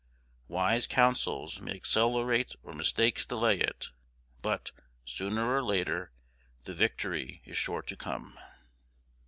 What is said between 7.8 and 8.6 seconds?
to come.